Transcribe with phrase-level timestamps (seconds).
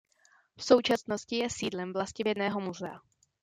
[0.57, 2.99] V současnosti je sídlem Vlastivědného muzea.